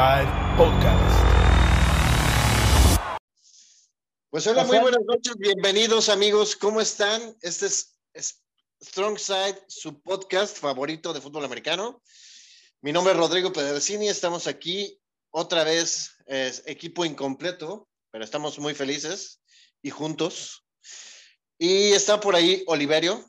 [0.00, 1.26] Side Podcast.
[4.30, 7.36] Pues hola, muy buenas noches, bienvenidos amigos, ¿cómo están?
[7.42, 8.42] Este es,
[8.82, 12.00] Strong Side, su podcast favorito de fútbol americano.
[12.80, 14.98] Mi nombre es Rodrigo Pedersini, estamos aquí
[15.34, 19.42] otra vez, es equipo incompleto, pero estamos muy felices
[19.82, 20.64] y juntos.
[21.58, 23.22] Y está por ahí Oliverio.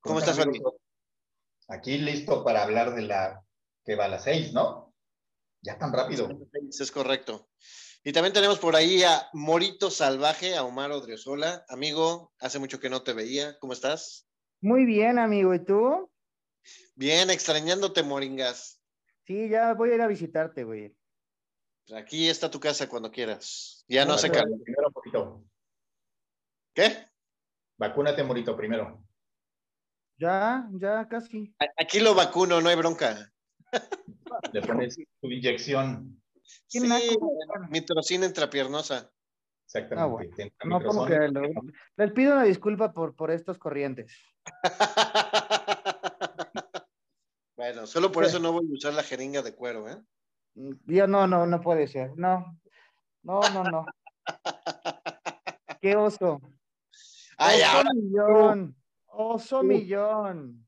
[0.00, 0.78] ¿Cómo estás, amigo?
[1.68, 3.42] Aquí listo para hablar de la
[3.86, 4.85] que va a las seis, ¿no?
[5.66, 6.28] Ya tan rápido.
[6.70, 7.48] Es correcto.
[8.04, 11.64] Y también tenemos por ahí a Morito Salvaje, a Omar Odriozola.
[11.68, 13.58] Amigo, hace mucho que no te veía.
[13.58, 14.28] ¿Cómo estás?
[14.60, 15.52] Muy bien, amigo.
[15.52, 16.08] ¿Y tú?
[16.94, 18.80] Bien, extrañándote, Moringas.
[19.26, 20.96] Sí, ya voy a ir a visitarte, güey.
[21.96, 23.84] Aquí está tu casa cuando quieras.
[23.88, 24.56] Ya no, hace calor.
[24.62, 25.44] Primero, poquito.
[26.74, 27.08] ¿Qué?
[27.76, 29.04] Vacúnate, Morito, primero.
[30.16, 31.52] Ya, ya casi.
[31.76, 33.32] Aquí lo vacuno, no hay bronca.
[34.56, 36.18] Le pones tu inyección.
[36.66, 39.12] Sí, mi trocina intrapiernosa.
[39.66, 40.54] Exactamente.
[40.58, 41.30] Ah, no, como que
[41.96, 44.10] les pido una disculpa por, por estos corrientes.
[47.56, 50.00] bueno, solo por eso no voy a usar la jeringa de cuero, ¿eh?
[50.86, 52.16] Yo no, no, no puede ser.
[52.16, 52.58] No,
[53.24, 53.84] no, no, no.
[55.82, 56.40] Qué oso.
[57.36, 57.90] Ay, oso ahora.
[57.92, 58.74] millón.
[59.08, 60.66] Oso millón.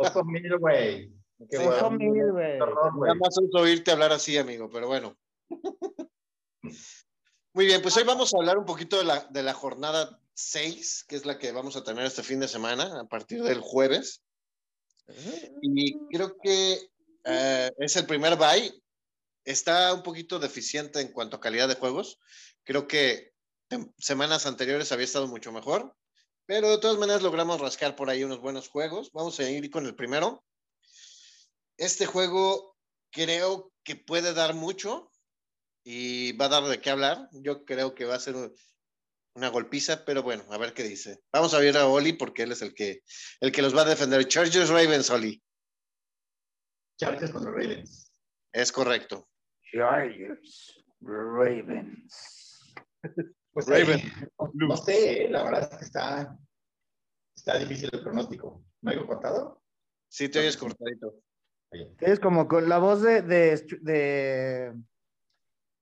[0.00, 1.21] Oso mil, güey.
[1.50, 2.58] Qué oso mil, güey.
[2.58, 5.16] Nada más oír oírte hablar así, amigo, pero bueno.
[7.54, 11.04] Muy bien, pues hoy vamos a hablar un poquito de la, de la jornada 6,
[11.06, 14.22] que es la que vamos a tener este fin de semana, a partir del jueves.
[15.60, 16.90] Y creo que
[17.24, 18.72] eh, es el primer bye.
[19.44, 22.18] Está un poquito deficiente en cuanto a calidad de juegos.
[22.64, 23.32] Creo que
[23.98, 25.94] semanas anteriores había estado mucho mejor,
[26.46, 29.10] pero de todas maneras logramos rascar por ahí unos buenos juegos.
[29.12, 30.44] Vamos a ir con el primero.
[31.76, 32.76] Este juego
[33.10, 35.10] creo que puede dar mucho
[35.84, 37.28] y va a dar de qué hablar.
[37.32, 38.34] Yo creo que va a ser
[39.34, 41.20] una golpiza, pero bueno, a ver qué dice.
[41.32, 43.02] Vamos a ver a Oli porque él es el que,
[43.40, 44.26] el que los va a defender.
[44.28, 45.42] Chargers Ravens, Oli.
[46.98, 48.12] Chargers contra Ravens.
[48.52, 49.28] Es correcto.
[49.72, 52.74] Chargers Ravens.
[53.54, 54.02] Pues Ravens.
[54.54, 56.38] no sé, la verdad es que está,
[57.36, 58.64] está difícil el pronóstico.
[58.80, 59.62] ¿Me he cortado?
[60.08, 61.22] Sí, te oyes cortadito.
[62.00, 64.74] Es como con la voz de, de, de...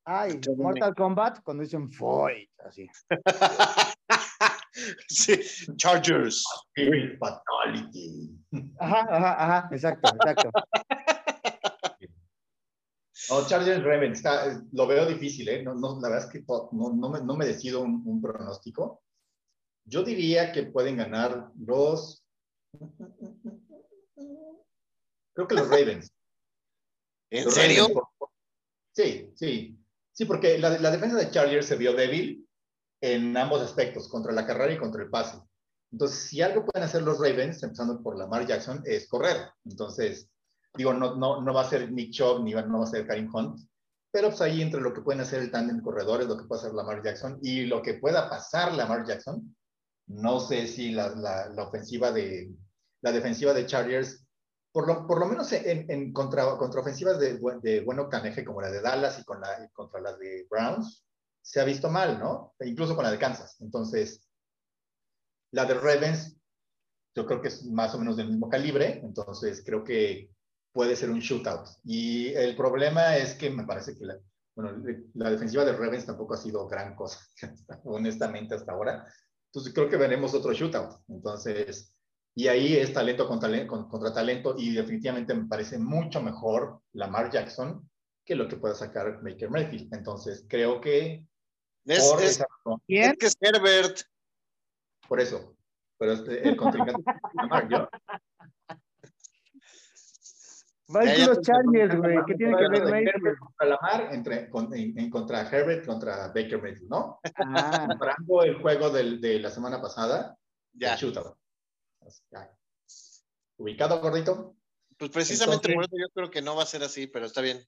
[0.04, 2.88] Ay, Mortal Kombat cuando dicen fight, así.
[5.08, 5.40] sí,
[5.76, 6.44] Chargers.
[7.18, 8.30] Fatality.
[8.78, 10.50] Ajá, ajá, ajá, exacto, exacto.
[13.30, 15.62] No, Chargers Ravens, está, lo veo difícil, ¿eh?
[15.62, 19.02] No, no, la verdad es que no, no, me, no me decido un, un, pronóstico.
[19.84, 22.24] Yo diría que pueden ganar los.
[25.46, 26.12] Creo que los Ravens.
[27.30, 27.88] ¿En los serio?
[27.88, 28.08] Ravens,
[28.92, 29.76] sí, sí.
[30.12, 32.46] Sí, porque la, la, defensa de Chargers se vio débil
[33.00, 35.38] en ambos aspectos, contra la carrera y contra el pase.
[35.92, 39.48] Entonces, si algo pueden hacer los Ravens, empezando por Lamar Jackson, es correr.
[39.64, 40.28] Entonces,
[40.74, 43.06] digo, no, no, no va a ser Nick Chubb ni va, no va a ser
[43.06, 43.60] Karim Hunt,
[44.12, 46.60] pero pues ahí entre lo que pueden hacer el tándem de corredores, lo que puede
[46.60, 49.56] hacer Lamar Jackson y lo que pueda pasar Lamar Jackson,
[50.06, 52.50] no sé si la, la, la ofensiva de,
[53.02, 54.26] la defensiva de Chargers,
[54.72, 58.60] por lo, por lo menos en, en contra, contra ofensivas de, de buen octaneje como
[58.60, 61.04] la de Dallas y, con la, contra las de Browns,
[61.42, 62.54] se ha visto mal, ¿no?
[62.58, 63.56] E incluso con la de Kansas.
[63.60, 64.28] Entonces,
[65.52, 66.36] la de Ravens,
[67.14, 70.30] yo creo que es más o menos del mismo calibre, entonces creo que
[70.72, 71.66] puede ser un shootout.
[71.84, 74.18] Y el problema es que me parece que la,
[74.54, 74.82] bueno,
[75.14, 77.18] la defensiva de Ravens tampoco ha sido gran cosa,
[77.84, 79.04] honestamente, hasta ahora.
[79.46, 81.00] Entonces creo que veremos otro shootout.
[81.08, 81.92] Entonces,
[82.40, 87.86] y ahí es talento contra, contra talento y definitivamente me parece mucho mejor Lamar Jackson
[88.24, 89.92] que lo que pueda sacar Baker Mayfield.
[89.92, 91.22] Entonces creo que...
[91.84, 94.00] Es, por es, esa razón, es que es Herbert.
[95.06, 95.54] Por eso.
[95.98, 97.02] Pero este, el contrincante
[97.34, 97.88] Lamar, ¿yo?
[100.96, 102.18] Va a los Chargers, güey.
[102.26, 103.38] ¿Qué tiene que ver Mayfield?
[103.38, 107.20] Contra Lamar, entre, con, en, en, contra Herbert, contra Baker Mayfield, ¿no?
[107.36, 107.84] Ah.
[107.86, 110.38] Comparando el juego del, de la semana pasada,
[110.72, 110.96] ya.
[113.56, 114.56] ¿Ubicado, gordito?
[114.96, 117.40] Pues precisamente Entonces, por eso yo creo que no va a ser así, pero está
[117.40, 117.66] bien.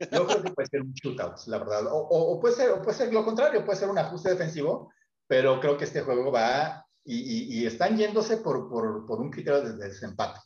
[0.00, 1.86] Yo creo que puede ser un shootout, la verdad.
[1.86, 4.92] O, o, o, puede ser, o puede ser lo contrario, puede ser un ajuste defensivo,
[5.26, 9.30] pero creo que este juego va y, y, y están yéndose por, por, por, un
[9.30, 10.40] criterio de, de desempate.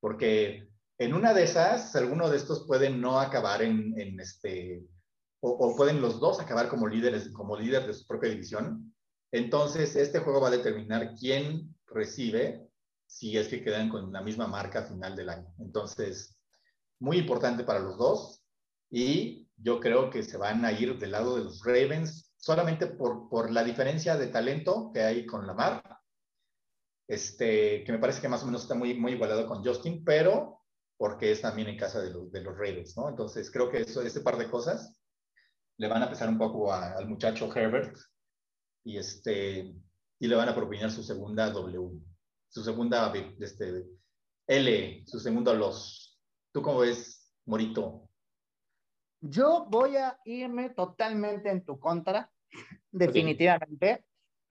[0.00, 0.68] Porque
[0.98, 4.84] en una de esas, alguno de estos pueden no acabar en, en este,
[5.40, 8.94] o, o, pueden los dos acabar como líderes, como líder de su propia división.
[9.32, 12.68] Entonces, este juego va a determinar quién recibe
[13.06, 15.52] si es que quedan con la misma marca a final del año.
[15.58, 16.36] Entonces,
[16.98, 18.42] muy importante para los dos
[18.90, 23.28] y yo creo que se van a ir del lado de los Ravens solamente por,
[23.28, 25.82] por la diferencia de talento que hay con Lamar,
[27.08, 30.60] este, que me parece que más o menos está muy, muy igualado con Justin, pero
[30.96, 33.08] porque es también en casa de los, de los Ravens, ¿no?
[33.08, 34.98] Entonces creo que eso, ese par de cosas
[35.78, 37.96] le van a pesar un poco al muchacho Herbert
[38.84, 39.74] y, este,
[40.18, 42.00] y le van a proponer su segunda W,
[42.48, 43.84] su segunda este,
[44.46, 46.18] L, su segundo los.
[46.52, 48.08] ¿Tú cómo ves, Morito?
[49.20, 52.30] Yo voy a irme totalmente en tu contra,
[52.90, 54.04] definitivamente.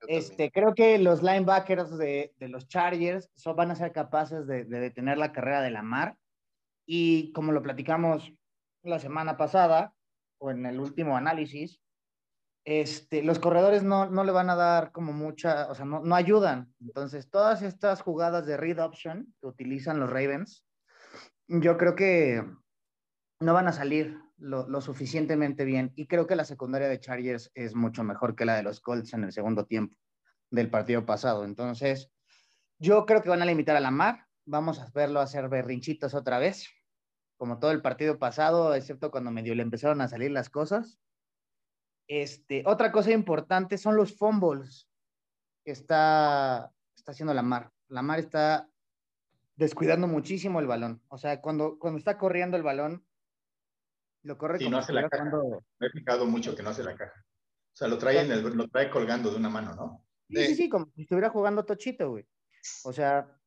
[0.07, 4.65] Este, creo que los linebackers de, de los Chargers son, van a ser capaces de,
[4.65, 6.17] de, detener la carrera de la mar.
[6.85, 8.31] Y como lo platicamos
[8.83, 9.95] la semana pasada,
[10.38, 11.81] o en el último análisis,
[12.65, 16.15] este, los corredores no, no le van a dar como mucha, o sea, no, no
[16.15, 16.73] ayudan.
[16.81, 20.65] Entonces, todas estas jugadas de read option que utilizan los Ravens,
[21.47, 22.44] yo creo que
[23.39, 25.94] no van a salir lo, lo, suficientemente bien.
[25.95, 29.13] Y creo que la secundaria de Chargers es mucho mejor que la de los Colts
[29.13, 29.95] en el segundo tiempo
[30.50, 31.45] del partido pasado.
[31.45, 32.09] Entonces,
[32.79, 34.25] yo creo que van a limitar a la mar.
[34.45, 36.67] Vamos a verlo hacer berrinchitos otra vez,
[37.38, 41.00] como todo el partido pasado, excepto cuando medio le empezaron a salir las cosas.
[42.07, 44.87] Este, otra cosa importante son los fumbles
[45.63, 47.71] que está, está haciendo la mar.
[47.87, 48.69] La mar está
[49.55, 51.01] descuidando muchísimo el balón.
[51.07, 53.05] O sea, cuando, cuando está corriendo el balón,
[54.23, 55.29] lo corre sí, no hace la caja.
[55.29, 55.63] Cuando...
[55.79, 57.25] Me he fijado mucho que no hace la caja.
[57.73, 60.05] O sea, lo trae, en el, lo trae colgando de una mano, ¿no?
[60.29, 62.27] Sí, sí, sí, como si estuviera jugando tochito, güey.
[62.83, 63.37] O sea,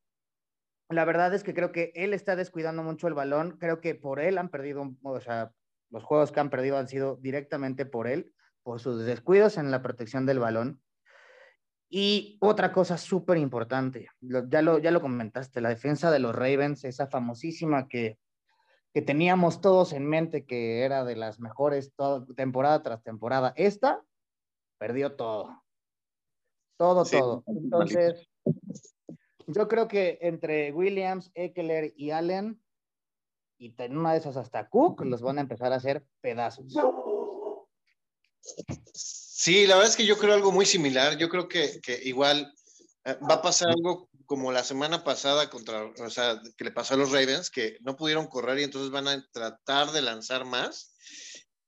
[0.89, 3.57] la verdad es que creo que él está descuidando mucho el balón.
[3.57, 5.51] Creo que por él han perdido, o sea,
[5.89, 8.33] los juegos que han perdido han sido directamente por él
[8.63, 10.81] por sus descuidos en la protección del balón.
[11.89, 16.83] Y otra cosa súper importante, ya lo, ya lo comentaste, la defensa de los Ravens,
[16.83, 18.19] esa famosísima que,
[18.93, 23.53] que teníamos todos en mente que era de las mejores todo, temporada tras temporada.
[23.55, 24.03] Esta
[24.77, 25.63] perdió todo.
[26.77, 27.43] Todo, sí, todo.
[27.47, 28.29] Entonces,
[29.47, 32.61] yo creo que entre Williams, Eckler y Allen,
[33.57, 36.73] y en una de esas hasta Cook, los van a empezar a hacer pedazos.
[38.93, 41.17] Sí, la verdad es que yo creo algo muy similar.
[41.17, 42.53] Yo creo que, que igual
[43.05, 46.93] eh, va a pasar algo como la semana pasada contra, o sea, que le pasó
[46.93, 50.93] a los Ravens, que no pudieron correr y entonces van a tratar de lanzar más.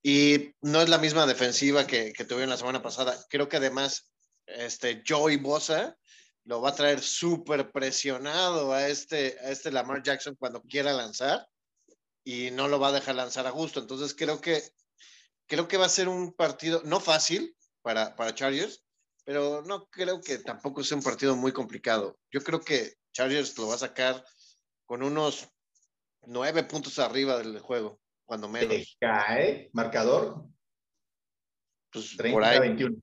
[0.04, 3.18] Y no es la misma defensiva que, que tuvieron la semana pasada.
[3.30, 4.12] Creo que además,
[4.46, 5.98] este Joey Bosa
[6.46, 11.48] lo va a traer súper presionado a este, a este Lamar Jackson cuando quiera lanzar
[12.24, 13.80] y no lo va a dejar lanzar a gusto.
[13.80, 14.62] Entonces creo que
[15.52, 18.86] creo que va a ser un partido no fácil para, para Chargers,
[19.26, 22.18] pero no creo que tampoco sea un partido muy complicado.
[22.32, 24.24] Yo creo que Chargers lo va a sacar
[24.86, 25.50] con unos
[26.22, 28.96] nueve puntos arriba del juego, cuando menos.
[28.98, 30.46] cae marcador.
[31.92, 32.60] Pues 30, por ahí.
[32.60, 33.02] 21.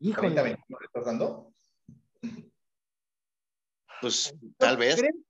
[0.00, 0.28] Híjole.
[0.28, 1.52] 30, 21, ¿estás dando?
[4.00, 4.96] Pues tal vez.
[4.96, 5.22] ¿Creen?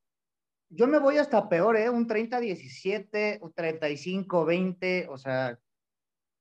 [0.75, 1.91] Yo me voy hasta peor, ¿eh?
[1.91, 5.59] Un 30-17, un 35-20, o sea,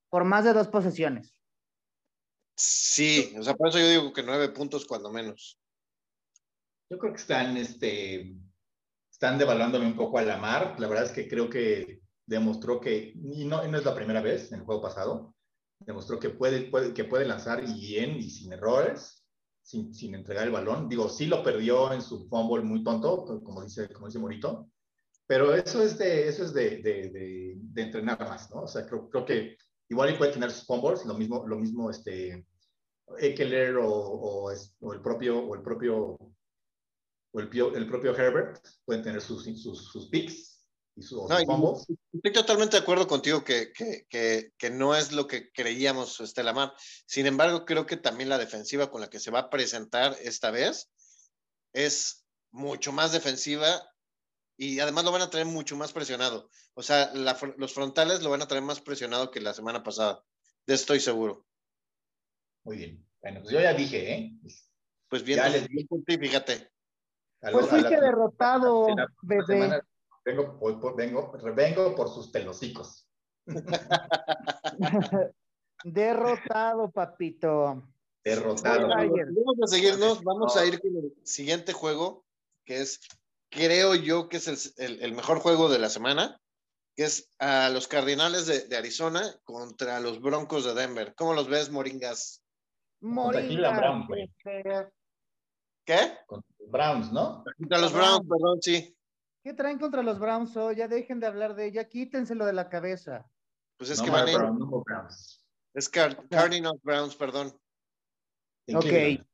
[0.09, 1.35] por más de dos posesiones.
[2.55, 5.59] Sí, o sea, por eso yo digo que nueve puntos cuando menos.
[6.89, 8.35] Yo creo que están, este,
[9.11, 10.75] están devaluándome un poco a la mar.
[10.79, 14.51] La verdad es que creo que demostró que, y no, no es la primera vez
[14.51, 15.35] en el juego pasado,
[15.79, 19.20] demostró que puede, puede, que puede lanzar bien y sin errores
[19.71, 20.89] sin, sin, entregar el balón.
[20.89, 24.69] Digo, sí lo perdió en su fumble muy tonto, como dice, como dice Morito,
[25.25, 28.63] pero eso es de, eso es de, de, de, entrenar más, ¿no?
[28.63, 29.57] O sea, creo, creo, que
[29.89, 32.45] igual puede tener sus fumbles, lo mismo, lo mismo este,
[33.17, 34.51] Eckler o, o,
[34.81, 36.17] o, el propio, o el propio,
[37.31, 40.50] o el, el propio Herbert pueden tener sus, sus, sus picks,
[40.95, 41.37] y su, no,
[42.13, 46.53] estoy totalmente de acuerdo contigo que, que, que, que, no es lo que creíamos Estela
[46.53, 46.73] Mar.
[47.05, 50.51] Sin embargo, creo que también la defensiva con la que se va a presentar esta
[50.51, 50.91] vez
[51.73, 53.81] es mucho más defensiva
[54.57, 56.49] y además lo van a traer mucho más presionado.
[56.73, 60.23] O sea, la, los frontales lo van a traer más presionado que la semana pasada.
[60.67, 61.45] De estoy seguro.
[62.63, 63.07] Muy bien.
[63.21, 64.33] Bueno, pues yo ya dije, ¿eh?
[65.07, 65.87] Pues bien, ya les dije,
[66.19, 66.71] fíjate.
[67.39, 68.87] Pues fuiste derrotado,
[69.21, 69.81] bebé.
[70.23, 73.07] Vengo por, vengo, vengo por sus pelocicos.
[75.83, 77.83] Derrotado, papito.
[78.23, 78.87] Derrotado.
[78.87, 82.23] Vamos a seguirnos, vamos a ir con el siguiente juego,
[82.65, 82.99] que es,
[83.49, 86.39] creo yo que es el, el, el mejor juego de la semana,
[86.95, 91.15] que es a los Cardinales de, de, Arizona contra los Broncos de Denver.
[91.15, 92.43] ¿Cómo los ves, Moringas?
[92.99, 94.03] Moringas.
[95.83, 96.17] ¿Qué?
[96.27, 97.43] Con los Browns, ¿no?
[97.57, 98.95] Contra los Browns, perdón, sí.
[99.43, 100.55] ¿Qué traen contra los Browns?
[100.55, 103.27] Oh, ya dejen de hablar de ella, quítenselo de la cabeza.
[103.77, 104.27] Pues es que van
[105.73, 107.51] Es Cardinals Browns, perdón.
[108.73, 109.25] Ok.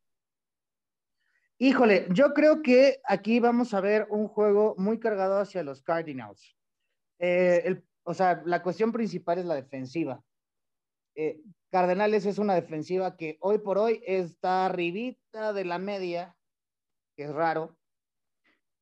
[1.59, 6.55] Híjole, yo creo que aquí vamos a ver un juego muy cargado hacia los Cardinals.
[7.19, 10.23] Eh, o sea, la cuestión principal es la defensiva.
[11.15, 16.37] Eh, Cardenales es una defensiva que hoy por hoy está arribita de la media,
[17.15, 17.76] que es raro.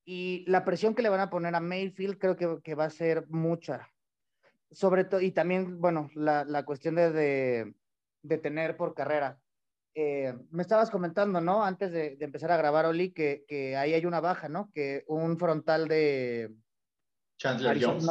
[0.06, 3.28] Y la presión que le van a poner a Mayfield creo que, va a ser
[3.30, 3.90] mucha.
[4.72, 7.74] Sobre todo, y también, bueno, la, cuestión de,
[8.22, 9.40] de, tener por carrera.
[9.96, 11.64] Eh, me estabas comentando, ¿no?
[11.64, 14.70] Antes de, empezar a grabar, Oli, que, que, ahí hay una baja, ¿no?
[14.74, 16.54] Que un frontal de...
[17.38, 18.06] Chandler Jones.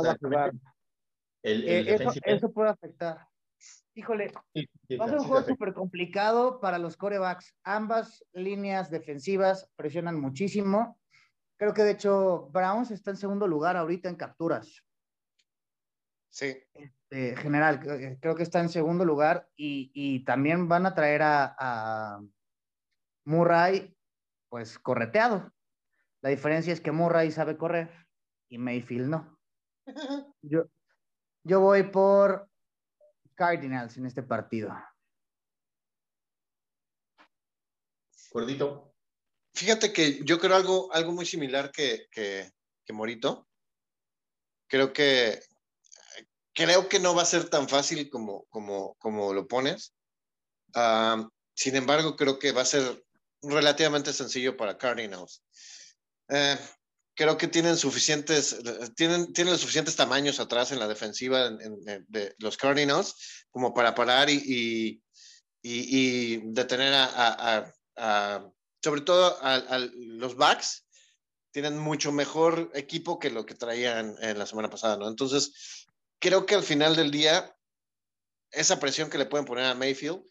[1.44, 3.28] Eh, eso puede afectar.
[3.94, 4.32] Híjole,
[5.00, 7.54] va a ser un juego súper complicado para los corebacks.
[7.62, 10.98] Ambas líneas defensivas presionan muchísimo.
[11.56, 14.82] Creo que de hecho Browns está en segundo lugar ahorita en capturas.
[16.28, 16.56] Sí.
[16.72, 17.80] Este, general,
[18.20, 22.20] creo que está en segundo lugar y, también van a traer a, a,
[23.24, 23.96] Murray,
[24.48, 25.52] pues correteado.
[26.22, 28.06] La diferencia es que Murray sabe correr
[28.48, 29.38] y Mayfield no.
[30.42, 30.64] Yo,
[31.44, 32.48] yo voy por
[33.34, 34.74] Cardinals en este partido.
[38.32, 38.93] Gordito.
[39.54, 42.52] Fíjate que yo creo algo, algo muy similar que, que,
[42.92, 43.48] Morito.
[44.68, 45.40] Creo que
[46.52, 49.92] creo que no va a ser tan fácil como, como, como lo pones.
[50.74, 53.04] Ah, sin embargo, creo que va a ser
[53.42, 55.42] relativamente sencillo para Cardinals.
[56.28, 56.58] Eh,
[57.14, 58.56] creo que tienen suficientes,
[58.96, 64.28] tienen, tienen los suficientes tamaños atrás en la defensiva de los Cardinals como para parar
[64.30, 65.02] y,
[65.62, 67.72] y, detener a,
[68.84, 70.86] sobre todo a, los backs.
[71.52, 75.08] Tienen mucho mejor equipo que lo que traían en la semana pasada, ¿no?
[75.08, 75.86] Entonces,
[76.18, 77.56] creo que al final del día,
[78.50, 80.22] esa presión que le pueden poner a Mayfield,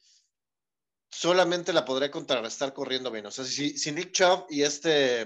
[1.10, 3.26] solamente la podré contrarrestar corriendo bien.
[3.26, 5.22] O sea, si, si Nick Chubb y este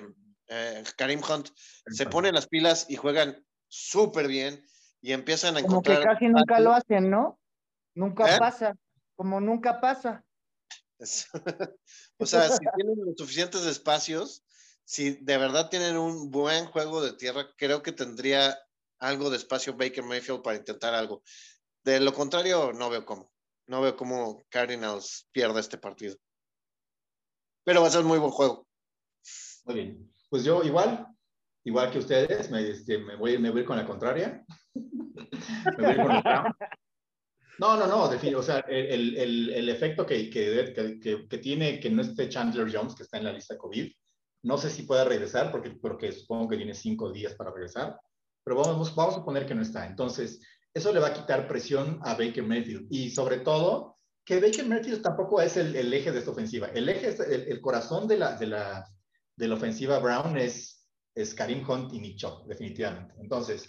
[0.47, 1.49] eh, Karim Hunt
[1.87, 4.63] se ponen las pilas y juegan súper bien
[5.01, 5.97] y empiezan a encontrar.
[5.97, 7.39] Como que casi nunca lo hacen, ¿no?
[7.93, 8.39] Nunca ¿Eh?
[8.39, 8.73] pasa,
[9.17, 10.23] como nunca pasa.
[12.17, 14.43] o sea, si tienen los suficientes espacios,
[14.83, 18.57] si de verdad tienen un buen juego de tierra, creo que tendría
[18.99, 21.21] algo de espacio Baker Mayfield para intentar algo.
[21.83, 23.31] De lo contrario, no veo cómo.
[23.67, 26.15] No veo cómo Cardinals pierda este partido.
[27.63, 28.67] Pero va a ser un muy buen juego.
[29.65, 30.13] Muy bien.
[30.29, 31.05] Pues yo igual,
[31.65, 34.45] igual que ustedes, me, este, me, voy, me voy con la contraria.
[35.77, 36.23] me voy con
[37.59, 41.89] No, no, no, o sea, el, el, el efecto que, que, que, que, tiene que
[41.89, 43.91] no esté Chandler Jones, que está en la lista COVID,
[44.43, 47.99] no sé si pueda regresar, porque, porque supongo que tiene cinco días para regresar,
[48.43, 49.87] pero vamos, vamos a suponer que no está.
[49.87, 50.39] Entonces,
[50.73, 55.01] eso le va a quitar presión a Baker Mayfield y sobre todo que Baker Mayfield
[55.01, 56.67] tampoco es el, el eje de esta ofensiva.
[56.67, 58.85] El eje, es el, corazón de la, de la,
[59.35, 63.15] de la ofensiva Brown es, es Karim Hunt y Nick definitivamente.
[63.19, 63.65] Entonces,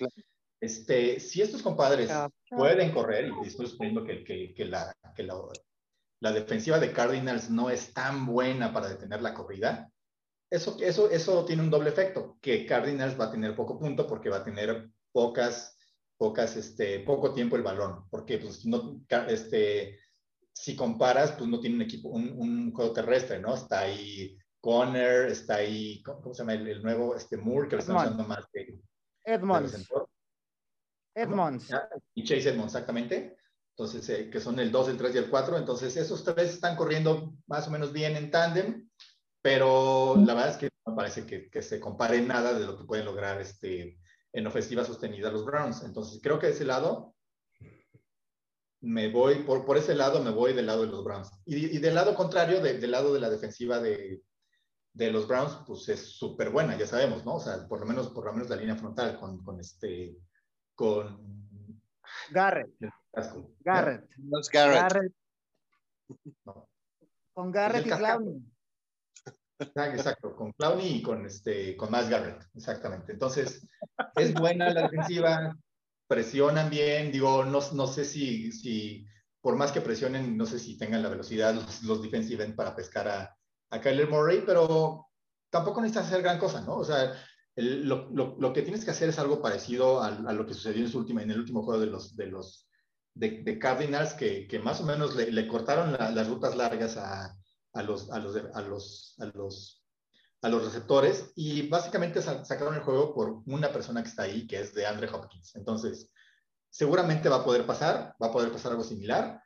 [0.61, 2.11] este, si estos compadres
[2.50, 5.35] pueden correr, y estoy suponiendo que, que, que, la, que la,
[6.21, 9.91] la, defensiva de Cardinals no es tan buena para detener la corrida,
[10.50, 14.31] eso, eso, eso tiene un doble efecto, que Cardinals va a tener poco punto porque
[14.31, 15.79] va a tener pocas,
[16.17, 20.00] pocas, este, poco tiempo el balón, porque pues no, este,
[20.53, 23.55] si comparas, pues no tiene un equipo, un, un juego terrestre, ¿no?
[23.55, 26.55] Está ahí Conner, está ahí, ¿cómo se llama?
[26.55, 28.79] El, nuevo, este Moore, que lo están usando más que...
[29.25, 29.88] Edmonds.
[31.21, 31.69] Edmonds.
[32.15, 33.37] Y Chase Edmonds, exactamente.
[33.77, 35.57] Entonces, eh, que son el 2, el 3 y el 4.
[35.57, 38.89] Entonces, esos tres están corriendo más o menos bien en tándem,
[39.41, 42.85] pero la verdad es que no parece que, que, se compare nada de lo que
[42.85, 43.99] pueden lograr este,
[44.33, 45.85] en ofensiva sostenida los Browns.
[45.85, 47.15] Entonces, creo que de ese lado
[48.81, 51.31] me voy, por, por ese lado me voy del lado de los Browns.
[51.47, 54.23] Y, y del lado contrario, del lado de la defensiva de,
[54.93, 57.37] de los Browns, pues es súper buena, ya sabemos, ¿no?
[57.37, 60.17] O sea, por lo menos, por lo menos la línea frontal con, con este,
[60.78, 61.82] con...
[62.30, 62.70] Garrett.
[63.64, 64.08] Garrett.
[64.16, 65.12] No es Garrett.
[67.35, 68.42] Con Garrett y Clowney.
[69.58, 73.12] Exacto, con Clowney y con, este, con más Garrett, exactamente.
[73.12, 73.66] Entonces,
[74.14, 75.56] es buena la defensiva,
[76.06, 79.04] presionan bien, digo, no, no sé si, si,
[79.40, 83.08] por más que presionen, no sé si tengan la velocidad los, los defensive para pescar
[83.08, 83.37] a,
[83.70, 85.08] a Kyler Murray, pero
[85.50, 86.76] tampoco necesitas hacer gran cosa, ¿no?
[86.76, 87.14] O sea,
[87.59, 91.38] lo, que tienes que hacer es algo parecido a, lo que sucedió en, su el
[91.38, 92.69] último juego de los,
[93.61, 97.37] Cardinals, que, más o menos le, cortaron las rutas largas a,
[97.83, 98.09] los,
[100.41, 104.87] receptores y básicamente sacaron el juego por una persona que está ahí, que es de
[104.87, 105.57] Andre Hopkins.
[105.57, 106.12] Entonces,
[106.71, 109.43] seguramente va a poder pasar, va a poder pasar algo similar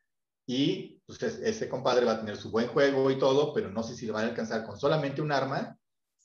[0.46, 3.96] y pues, ese compadre va a tener su buen juego y todo, pero no sé
[3.96, 5.78] si le van a alcanzar con solamente un arma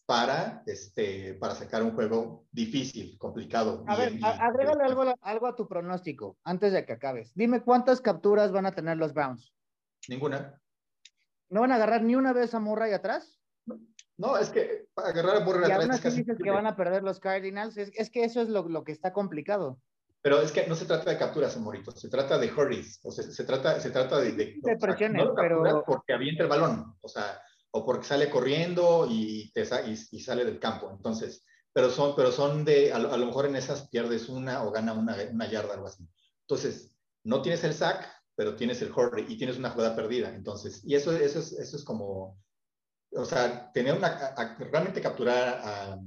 [0.07, 3.83] para, este, para sacar un juego difícil, complicado.
[3.87, 7.33] A ver, agrégale algo, algo a tu pronóstico antes de que acabes.
[7.35, 9.53] Dime cuántas capturas van a tener los Browns.
[10.07, 10.61] Ninguna.
[11.49, 13.37] ¿No van a agarrar ni una vez a Murray atrás?
[14.15, 15.79] No, es que agarrar a Murray atrás.
[15.79, 17.75] Y aún así dices que van a perder los Cardinals.
[17.75, 19.81] Es, es que eso es lo, lo, que está complicado.
[20.21, 23.25] Pero es que no se trata de capturas, Morito, se trata de hurries, o sea,
[23.25, 24.31] se trata, se trata de...
[24.31, 25.83] De, de presiones, pero...
[25.85, 27.39] Porque avienta el balón, o sea,
[27.77, 30.89] o porque sale corriendo y, te, y, y, sale del campo.
[30.91, 34.93] Entonces, pero son, pero son de, a, lo mejor en esas pierdes una o gana
[34.93, 36.07] una, una yarda, algo así.
[36.41, 40.33] Entonces, no tienes el sack, pero tienes el hurry y tienes una jugada perdida.
[40.33, 42.39] Entonces, y eso, eso, es, eso es como,
[43.11, 44.33] o sea, tener una,
[44.71, 45.99] realmente capturar a,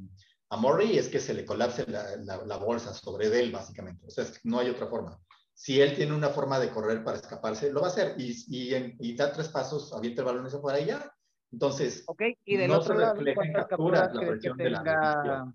[0.50, 4.07] a Murray es que se le colapse la, la, bolsa sobre él, básicamente.
[4.07, 5.21] O sea, no hay otra forma.
[5.55, 8.15] Si él tiene una forma de correr para escaparse, lo va a hacer.
[8.19, 11.15] Y, y, y da tres pasos, avienta el balón ese fuera y ya.
[11.52, 15.52] Entonces, ok, y del otro lado, ¿cuántas capturas crees que tenga?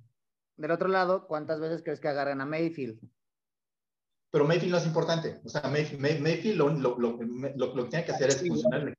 [0.57, 2.99] del otro lado, ¿cuántas veces crees que agarren a Mayfield?
[4.31, 5.41] Pero Mayfield no es importante.
[5.43, 7.17] O sea, Mayfield, Mayfield lo, lo, lo,
[7.55, 8.97] lo, que tiene que hacer es funcionar,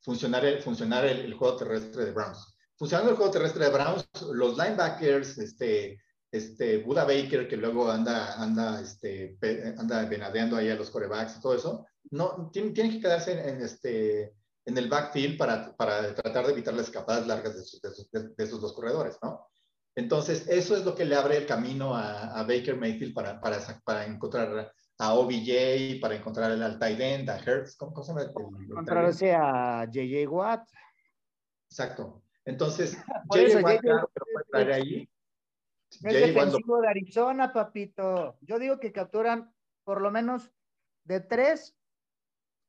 [0.00, 4.08] funcionar, el, funcionar el, el juego terrestre de Browns funcionando el juego terrestre de Browns,
[4.32, 6.00] los linebackers, este,
[6.30, 9.36] este Buda Baker, que luego anda, anda, este,
[9.78, 13.60] anda venadeando ahí a los corebacks y todo eso, no, tienen, tienen que quedarse en,
[13.62, 14.34] este,
[14.66, 18.60] en el backfield para, para tratar de evitar las escapadas largas de esos, de, esos,
[18.60, 19.46] dos corredores, ¿no?
[19.96, 23.58] Entonces, eso es lo que le abre el camino a, a Baker Mayfield para, para,
[23.84, 28.22] para, encontrar a OBJ, para encontrar al tight end, a Hertz, ¿cómo, se llama?
[28.68, 30.68] Encontrarse a JJ Watt.
[31.70, 32.22] Exacto.
[32.44, 32.96] Entonces,
[33.30, 33.80] Jay Watt
[34.50, 35.08] puede ahí.
[35.90, 38.36] Es defensivo de Arizona, papito.
[38.40, 40.50] Yo digo que capturan por lo menos
[41.04, 41.76] de tres,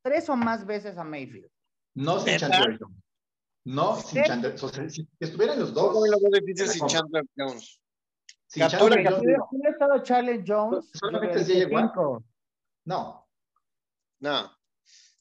[0.04, 1.50] tres o más veces a Mayfield.
[1.96, 3.04] No sin Chandler Jones.
[3.66, 4.56] No sin Chandler.
[4.62, 5.94] O sea, si estuvieran los dos.
[5.94, 7.82] ¿Cómo lo dices sin Chandler Jones?
[8.48, 9.22] Sin Chandler Jones.
[9.22, 10.92] Si hubiera estado Charlie Jones.
[10.94, 11.96] Solamente Jay Watt.
[12.86, 13.28] No.
[14.20, 14.52] No.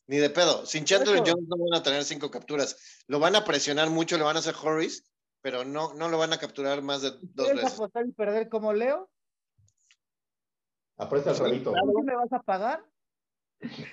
[0.06, 0.66] Ni de pedo.
[0.66, 3.04] Sin Chandler Jones no van a tener cinco capturas.
[3.06, 5.02] Lo van a presionar mucho, le van a hacer Horace,
[5.40, 7.52] pero no, no lo van a capturar más de dos veces.
[7.52, 9.08] ¿Quieres apostar y perder como Leo?
[10.96, 11.72] Apuesta al rabito.
[11.72, 12.84] ¿Qué me vas a pagar?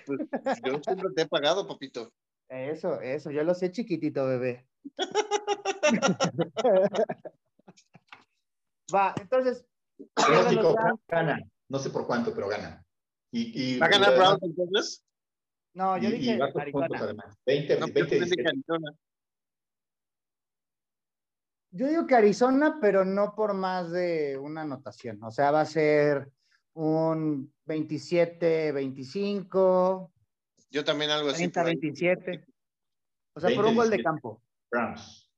[0.06, 0.20] Pues,
[0.66, 2.12] yo siempre te he pagado, papito.
[2.52, 4.68] Eso, eso, yo lo sé chiquitito, bebé.
[8.94, 9.66] Va, entonces.
[11.08, 11.40] gana.
[11.70, 12.86] No sé por cuánto, pero gana.
[13.32, 15.02] Y, ¿Va a ganar Brown entonces?
[15.74, 17.38] No, yo dije Arizona.
[17.46, 18.20] 20, 20
[21.72, 25.24] Yo digo que Arizona, pero no por más de una anotación.
[25.24, 26.30] O sea, va a ser
[26.74, 30.12] un 27, 25.
[30.72, 31.50] Yo también algo así.
[31.50, 32.46] 30, 27.
[33.34, 34.42] O sea, por un gol de campo.
[34.72, 35.30] Browns.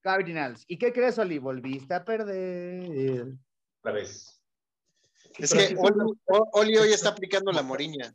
[0.00, 0.64] Cardinals.
[0.68, 1.38] ¿Y qué crees, Oli?
[1.38, 3.34] Volviste a perder.
[3.80, 4.40] Otra vez.
[5.36, 6.18] Es que Oli,
[6.52, 8.14] Oli hoy está aplicando la moriña.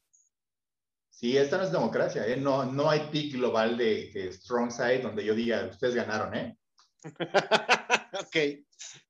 [1.09, 2.35] Sí, esta no es democracia, ¿eh?
[2.35, 6.57] no, no hay pick global de, strong side donde yo diga, ustedes ganaron, ¿eh?
[8.19, 8.65] ok.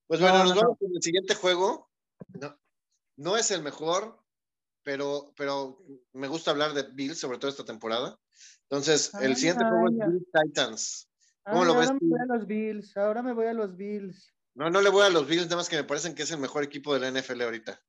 [0.06, 1.90] Pues bueno, nos vamos con el siguiente juego.
[2.40, 2.56] No,
[3.16, 4.23] no es el mejor,
[4.84, 8.18] pero, pero me gusta hablar de Bills, sobre todo esta temporada.
[8.70, 11.10] Entonces, el siguiente juego es Bills Titans.
[11.46, 11.90] ¿Cómo lo ves?
[11.90, 14.34] Ahora me voy a los Bills, ahora me voy a los Bills.
[14.56, 16.40] No, no le voy a los Bills, nada más que me parecen que es el
[16.40, 17.82] mejor equipo de la NFL ahorita.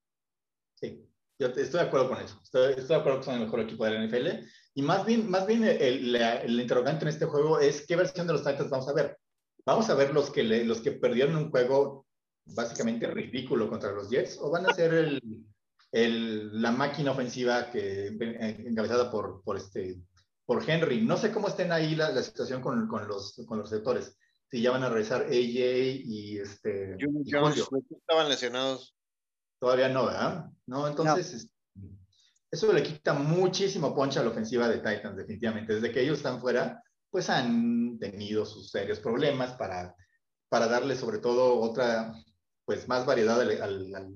[0.75, 1.09] Sí.
[1.39, 2.41] Yo estoy de acuerdo con eso.
[2.43, 4.47] Estoy, de acuerdo que son el mejor equipo de la NFL.
[4.75, 8.35] Y más bien, más bien el, el, interrogante en este juego es qué versión de
[8.35, 9.19] los Titans vamos a ver.
[9.67, 12.07] Vamos a ver los que, los que perdieron un juego
[12.47, 15.45] básicamente ridículo contra los Jets o van a ser el,
[15.95, 20.03] el, la máquina ofensiva que encabezada por, por, este,
[20.45, 21.03] por Henry.
[21.03, 24.19] No sé cómo estén ahí la, la situación con, con, los, con los receptores.
[24.51, 26.97] Si ya van a regresar AJ y este.
[26.99, 28.97] y Jones, estaban lesionados.
[29.61, 30.51] Todavía no, ¿verdad?
[30.67, 31.49] No, entonces
[32.51, 35.75] eso le quita muchísimo poncha a la ofensiva de Titans, definitivamente.
[35.75, 39.95] Desde que ellos están fuera, pues han tenido sus serios problemas para,
[40.49, 42.15] para darle sobre todo otra,
[42.65, 44.15] pues más variedad al,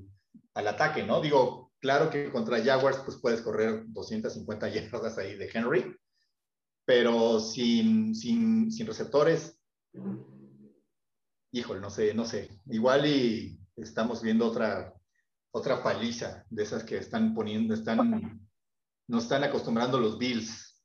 [0.55, 1.21] al, ataque, ¿no?
[1.21, 5.97] Digo, claro que contra Jaguars pues puedes correr 250 yardas ahí de Henry,
[6.85, 9.61] pero sin, sin, sin receptores,
[11.53, 12.49] híjole, no sé, no sé.
[12.67, 14.99] Igual y estamos viendo otra
[15.51, 18.49] otra paliza de esas que están poniendo, están,
[19.09, 20.83] nos están acostumbrando los Bills.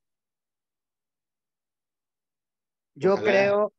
[2.96, 3.74] Yo creo,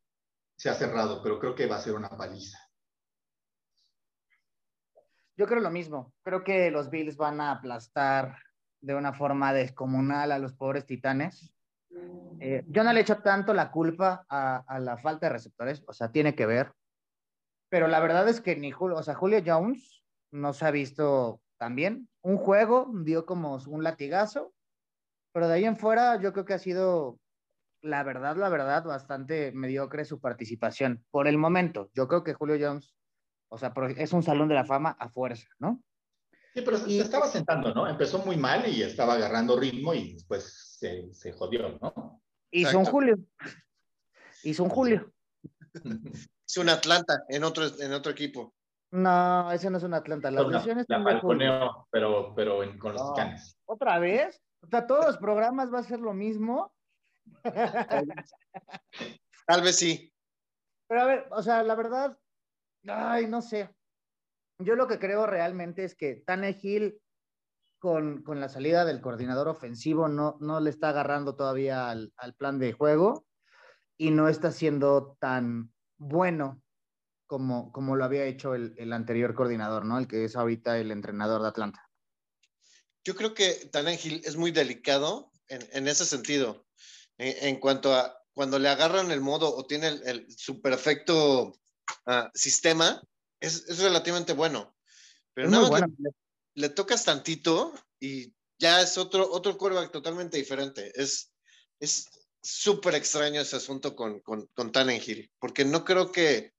[0.57, 2.59] se ha cerrado, pero creo que va a ser una paliza.
[5.37, 6.13] Yo creo lo mismo.
[6.23, 8.37] Creo que los Bills van a aplastar
[8.81, 11.53] de una forma descomunal a los pobres titanes.
[12.41, 16.11] Eh, yo no le echo tanto la culpa a, la falta de receptores, o sea,
[16.11, 16.73] tiene que ver.
[17.71, 21.41] Pero la verdad es que ni Julio, o sea, Julio Jones no se ha visto
[21.59, 22.09] tan bien.
[22.23, 24.53] Un juego dio como un latigazo,
[25.33, 27.19] pero de ahí en fuera yo creo que ha sido,
[27.81, 31.91] la verdad, la verdad, bastante mediocre su participación por el momento.
[31.95, 32.95] Yo creo que Julio Jones
[33.55, 35.81] o sea, es un salón de la fama a fuerza, ¿no?
[36.53, 37.89] Sí, pero se estaba sentando, ¿no?
[37.89, 42.21] Empezó muy mal y estaba agarrando ritmo y después se, se jodió, ¿no?
[42.51, 43.19] Hizo un Julio.
[44.43, 45.13] Hizo un Julio.
[46.47, 48.55] Es un Atlanta en otro, en otro equipo.
[48.91, 50.31] No, ese no es un Atlanta.
[50.31, 50.87] La versión es
[51.91, 53.59] pero, pero con los canes.
[53.65, 54.43] ¿Otra vez?
[54.61, 56.71] O sea, todos los programas va a ser lo mismo.
[57.43, 60.13] Tal vez sí.
[60.87, 62.19] Pero a ver, o sea, la verdad,
[62.87, 63.71] Ay, no sé.
[64.59, 67.01] Yo lo que creo realmente es que Tannehill
[67.79, 72.59] con, con la salida del coordinador ofensivo no, no le está agarrando todavía al, plan
[72.59, 73.27] de juego
[73.97, 76.63] y no está siendo tan bueno
[77.27, 79.99] como, como lo había hecho el, anterior coordinador, ¿no?
[79.99, 81.91] El que es ahorita el entrenador de Atlanta.
[83.05, 86.67] Yo creo que Tannehill es muy delicado en, ese sentido,
[87.19, 91.53] en, cuanto a cuando le agarran el modo o tiene el, su perfecto
[92.07, 93.03] Ah, sistema
[93.41, 94.77] es, es, relativamente bueno.
[95.35, 95.83] Pero nada más
[96.55, 100.93] le, tocas tantito y ya es otro, otro quarterback totalmente diferente.
[100.95, 101.35] Es
[101.81, 102.09] es
[102.43, 106.53] súper extraño ese asunto con, con, con Tannenhill, porque no creo que,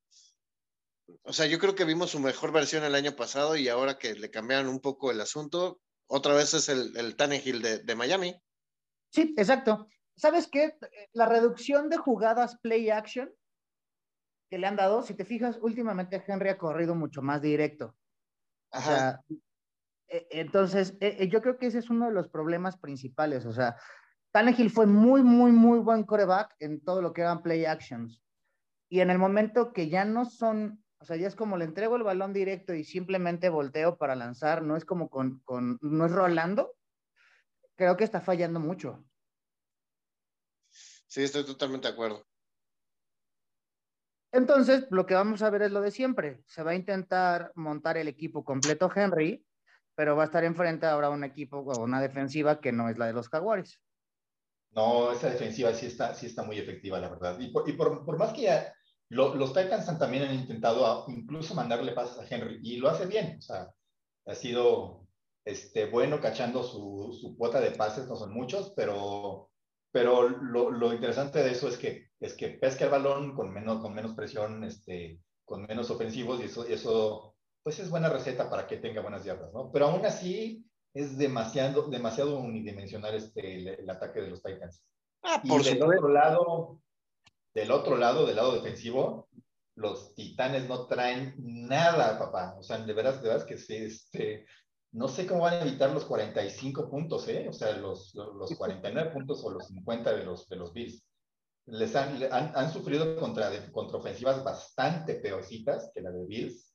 [1.22, 4.14] o sea, yo creo que vimos su mejor versión el año pasado y ahora que
[4.14, 8.40] le cambiaron un poco el asunto, otra vez es el, el Tannehill de, de Miami.
[9.12, 9.86] Sí, exacto.
[10.16, 10.76] ¿Sabes qué?
[11.12, 13.30] La reducción de jugadas play action
[14.48, 17.96] que le han dado, si te fijas, últimamente Henry ha corrido mucho más directo.
[18.70, 19.20] O sea,
[20.08, 23.46] e, entonces, e, e, yo creo que ese es uno de los problemas principales.
[23.46, 23.76] O sea,
[24.32, 28.22] Tannehill fue muy, muy, muy buen coreback en todo lo que eran play actions.
[28.88, 31.96] Y en el momento que ya no son, o sea, ya es como le entrego
[31.96, 36.12] el balón directo y simplemente volteo para lanzar, no es como con, con no es
[36.12, 36.72] rolando,
[37.74, 39.04] creo que está fallando mucho.
[40.70, 42.26] Sí, estoy totalmente de acuerdo.
[44.36, 46.42] Entonces, lo que vamos a ver es lo de siempre.
[46.46, 49.42] Se va a intentar montar el equipo completo Henry,
[49.94, 53.06] pero va a estar enfrente ahora un equipo o una defensiva que no es la
[53.06, 53.80] de los Jaguares.
[54.72, 57.40] No, esa defensiva sí está, sí está muy efectiva, la verdad.
[57.40, 58.74] Y por, y por, más que ya
[59.08, 63.36] los Titans también han intentado incluso mandarle pases a Henry y lo hace bien.
[63.38, 63.70] O sea,
[64.26, 65.08] ha sido
[65.46, 69.50] este, bueno cachando su, su cuota de pases, no son muchos, pero
[69.96, 73.80] pero lo, lo, interesante de eso es que, es que pesca el balón con menos,
[73.80, 78.66] con menos presión, este, con menos ofensivos, y eso, eso pues es buena receta para
[78.66, 79.70] que tenga buenas yardas, ¿no?
[79.72, 84.82] Pero aún así es demasiado, demasiado unidimensional este, el, ataque de los Titans.
[85.22, 86.80] Ah, por y del otro lado,
[87.52, 89.28] del otro lado, del lado defensivo,
[89.74, 92.54] los Titanes no traen nada, papá.
[92.58, 94.46] O sea, de veras, de veras que sí, este,
[94.92, 97.46] no sé cómo van a evitar los 45 puntos, ¿eh?
[97.48, 101.04] O sea, los, los 49 puntos o los 50 de los, de los Bills.
[101.66, 106.72] Les han, han, sufrido contra, contra ofensivas bastante peorcitas que la de Bills.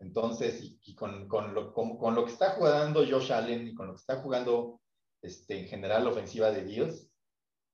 [0.00, 3.94] Entonces, y, con, con, lo, con, lo que está jugando Josh Allen y con lo
[3.94, 4.80] que está jugando
[5.22, 7.08] este, en general la ofensiva de Bills,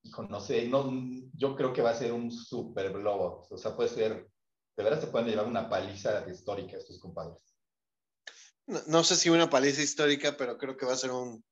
[0.03, 0.91] hijo, no sé, no,
[1.33, 3.51] yo creo que va a ser un super blowout.
[3.51, 4.29] O sea, puede ser,
[4.77, 7.51] de verdad se pueden llevar una paliza histórica estos compadres
[8.87, 11.43] no, sé si una paliza histórica, pero creo que va a ser un,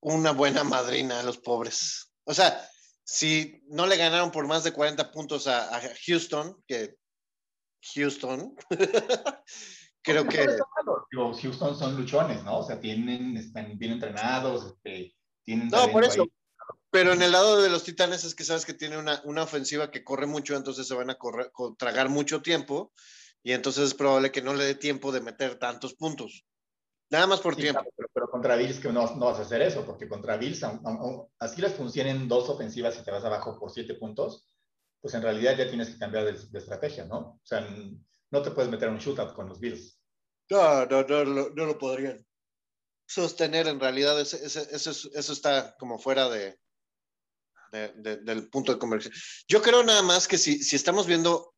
[0.00, 2.12] una buena madrina a los pobres.
[2.24, 2.68] O sea,
[3.04, 6.96] si no le ganaron por más de 40 puntos a, Houston, que
[7.94, 8.54] Houston,
[10.02, 10.46] creo que...
[11.12, 12.58] Houston son luchones, ¿no?
[12.58, 15.68] O sea, tienen, están bien entrenados, este, tienen...
[15.68, 16.26] No, por eso.
[16.90, 19.90] Pero en el lado de los Titanes es que sabes que tiene una, una ofensiva
[19.90, 22.92] que corre mucho, entonces se van a correr, tragar mucho tiempo
[23.42, 26.44] y entonces es probable que no le dé tiempo de meter tantos puntos.
[27.10, 27.82] Nada más por tiempo.
[28.14, 30.62] pero, contra Bills que no, no, vas a hacer eso, porque contra Bills,
[31.38, 34.48] así les funcionen dos ofensivas y te vas abajo por siete puntos,
[34.98, 37.18] pues en realidad ya tienes que cambiar de, estrategia, ¿no?
[37.18, 37.68] O sea,
[38.30, 40.00] no te puedes meter un shootout con los Bills.
[40.48, 42.26] No, no, no, no, lo podrían
[43.06, 44.18] sostener en realidad.
[44.18, 46.58] Eso, eso, está como fuera de,
[47.72, 49.12] del punto de conversión.
[49.48, 51.54] Yo creo nada más que si, si estamos viendo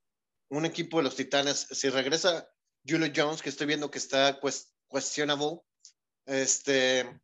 [0.50, 2.48] un equipo de los Titanes, si regresa
[2.84, 4.40] Julio Jones, que estoy viendo que está
[4.90, 5.62] questionable,
[6.26, 7.20] este,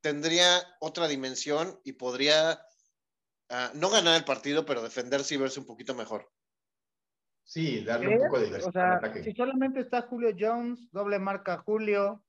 [0.00, 2.60] tendría otra dimensión y podría
[3.50, 6.30] ah, no ganar el partido, pero defenderse y verse un poquito mejor.
[7.44, 11.56] Sí, darle un poco de diversión O sea, si solamente está Julio Jones, doble marca
[11.58, 12.22] Julio,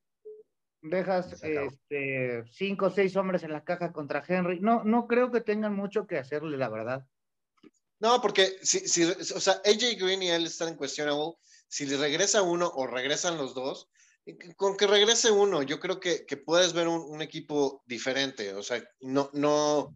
[0.82, 4.60] dejas este, cinco o seis hombres en la caja contra Henry.
[4.60, 7.06] No, no creo que tengan mucho que hacerle, la verdad.
[7.98, 11.34] No, porque si, si, o sea, AJ Green y él están en questionable.
[11.68, 13.90] Si le regresa uno o regresan los dos,
[14.56, 18.54] con que regrese uno, yo creo que, que puedes ver un, un, equipo diferente.
[18.54, 19.94] O sea, no, no,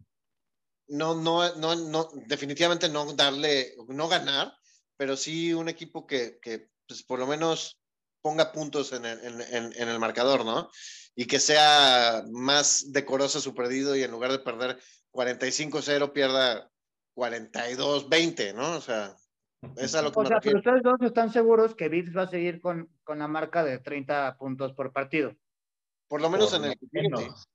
[0.87, 4.53] no, no, no, no, definitivamente no darle, no ganar,
[4.97, 7.79] pero sí un equipo que, que pues, por lo menos
[8.21, 10.69] ponga puntos en el, en, en, en el marcador, ¿no?
[11.15, 14.79] Y que sea más decoroso su perdido y en lugar de perder
[15.11, 16.71] 45-0 pierda
[17.15, 18.77] 42-20, ¿no?
[18.77, 19.15] O sea,
[19.77, 20.59] es a lo que O me sea, refiero.
[20.63, 23.79] pero ustedes dos están seguros que Bills va a seguir con, con la marca de
[23.79, 25.33] 30 puntos por partido.
[26.09, 27.47] Por lo menos por en el menos,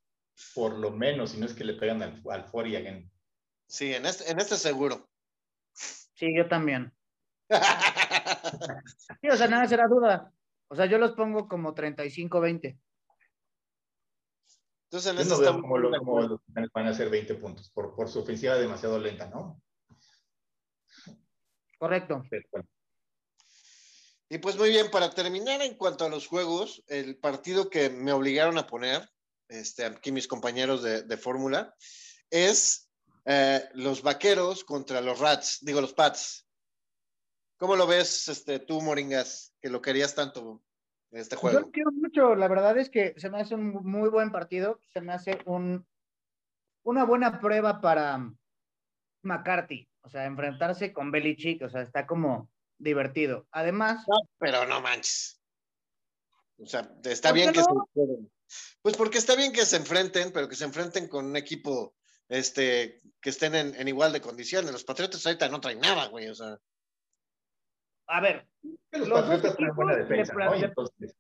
[0.54, 3.12] por lo menos, si no es que le pegan al, al 40 again.
[3.66, 5.08] Sí, en este, en este seguro.
[5.74, 6.92] Sí, yo también.
[9.20, 10.32] Sí, o sea, nada será duda.
[10.68, 12.78] O sea, yo los pongo como 35-20.
[14.84, 17.34] Entonces, en Yo este no veo cómo, lo- cómo los Titanes van a hacer 20
[17.34, 19.60] puntos por, por su ofensiva demasiado lenta, ¿no?
[21.78, 22.22] Correcto.
[22.30, 22.68] Pero bueno,
[24.32, 28.12] Y pues muy bien, para terminar en cuanto a los juegos, el partido que me
[28.12, 29.10] obligaron a poner,
[29.48, 31.74] este, aquí mis compañeros de, de fórmula,
[32.30, 32.88] es
[33.24, 36.46] eh, los vaqueros contra los Rats, digo los Pats.
[37.58, 40.62] ¿Cómo lo ves este, tú, Moringas, que lo querías tanto
[41.10, 41.60] este Yo juego?
[41.60, 42.36] lo quiero mucho.
[42.36, 44.80] La verdad es que se me hace un muy buen partido.
[44.92, 45.84] Se me hace un,
[46.84, 48.32] una buena prueba para
[49.22, 49.88] McCarthy.
[50.02, 51.62] O sea, enfrentarse con Belichick.
[51.62, 52.48] O sea, está como
[52.80, 53.46] divertido.
[53.52, 55.40] Además, No, pero no manches.
[56.58, 57.88] O sea, está ¿Por bien que no?
[57.94, 58.28] se
[58.82, 61.94] Pues porque está bien que se enfrenten, pero que se enfrenten con un equipo
[62.28, 64.72] este, que estén en, en igual de condiciones.
[64.72, 66.28] Los Patriotas ahorita no traen nada, güey.
[66.28, 66.58] O sea,
[68.08, 68.48] a ver,
[68.90, 70.56] que los, Los Patriotas traen buena defensa, le- ¿no?
[70.56, 71.14] Y le- entonces,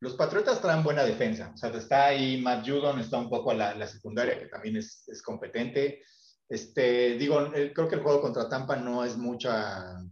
[0.00, 1.50] los Patriotas traen buena defensa.
[1.52, 5.06] O sea, está ahí Matt Judon, está un poco la, la secundaria, que también es,
[5.08, 6.02] es competente.
[6.48, 10.02] Este, digo, eh, creo que el juego contra Tampa no es mucha,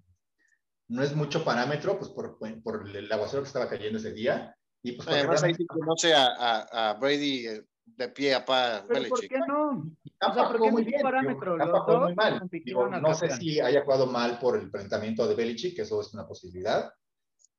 [0.89, 4.55] no es mucho parámetro, pues por, por el aguacero que estaba cayendo ese día.
[4.83, 8.85] Y pues además ahí sí conoce a, a, a Brady eh, de pie a pa
[8.87, 9.31] pero ¿por Belichick.
[9.31, 9.71] qué no?
[9.71, 9.85] O
[10.19, 11.03] Tampa sea, ¿por jugó qué muy bien.
[11.03, 11.53] parámetro?
[11.55, 12.49] digo, Tampa jugó muy mal.
[12.51, 16.13] Digo, no sé si haya jugado mal por el planteamiento de Belichick, que eso es
[16.15, 16.93] una posibilidad,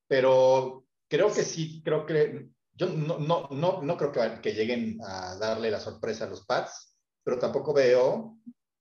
[0.08, 5.00] pero creo que sí, creo que yo no, no, no, no creo que, que lleguen
[5.04, 8.38] a darle la sorpresa a los Pats, pero tampoco veo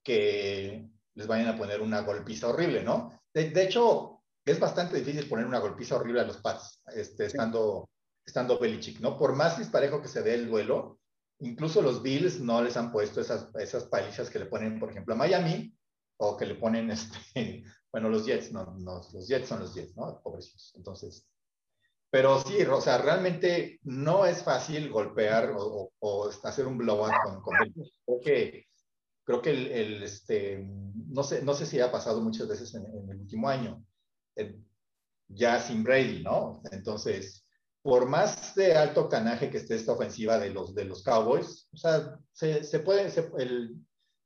[0.07, 3.21] que les vayan a poner una golpiza horrible, ¿no?
[3.35, 7.91] De, de hecho, es bastante difícil poner una golpiza horrible a los Pats, este, estando,
[8.25, 9.19] estando Belichick, ¿no?
[9.19, 11.01] Por más disparejo que se dé el duelo,
[11.41, 15.15] incluso los Bills no les han puesto esas, esas palizas que le ponen, por ejemplo,
[15.15, 15.77] a Miami,
[16.19, 19.97] o que le ponen, este, bueno, los Jets, no, no, los Jets son los Jets,
[19.97, 20.21] ¿no?
[20.23, 20.73] Pobrecitos.
[20.77, 21.27] Entonces,
[22.11, 27.13] pero sí, o sea, realmente no es fácil golpear o, o, o hacer un blowout
[27.25, 27.93] con, con Belichick.
[28.07, 28.67] Creo que,
[29.27, 30.65] creo que el, el, este,
[31.09, 33.85] no sé, no sé si ha pasado muchas veces en, en el último año,
[34.37, 34.57] eh,
[35.29, 36.63] ya sin Brady, ¿no?
[36.71, 37.45] Entonces,
[37.83, 41.77] por más de alto canaje que esté esta ofensiva de los, de los Cowboys, o
[41.77, 43.77] sea, se, se puede, se, el,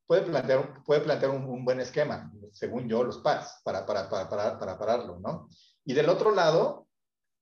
[0.06, 4.28] puede plantear, puede plantear un, un, buen esquema, según yo, los Pats, para, para, para,
[4.28, 5.48] para, para pararlo, ¿no?
[5.84, 6.88] Y del otro lado,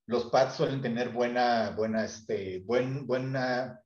[0.07, 3.81] los Pats suelen tener buena, buena, este, buen, buena,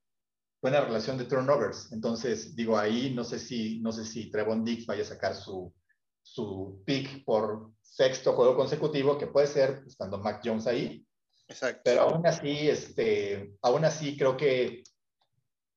[0.62, 1.90] buena relación de turnovers.
[1.90, 5.74] Entonces, digo, ahí no sé si, no sé si Trevon Diggs vaya a sacar su,
[6.22, 11.04] su pick por sexto juego consecutivo, que puede ser estando Mac Jones ahí.
[11.48, 11.82] Exacto.
[11.84, 14.84] Pero aún así, este, aún así creo que